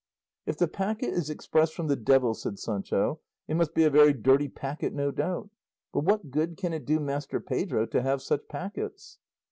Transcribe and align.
"If 0.47 0.57
the 0.57 0.67
packet 0.67 1.11
is 1.13 1.29
express 1.29 1.69
from 1.69 1.85
the 1.85 1.95
devil," 1.95 2.33
said 2.33 2.57
Sancho, 2.57 3.19
"it 3.47 3.53
must 3.53 3.75
be 3.75 3.83
a 3.83 3.89
very 3.91 4.13
dirty 4.13 4.49
packet 4.49 4.93
no 4.93 5.11
doubt; 5.11 5.51
but 5.93 6.03
what 6.05 6.31
good 6.31 6.57
can 6.57 6.73
it 6.73 6.85
do 6.85 6.99
Master 6.99 7.39
Pedro 7.39 7.85
to 7.85 8.01
have 8.01 8.23
such 8.23 8.47
packets?" 8.49 9.19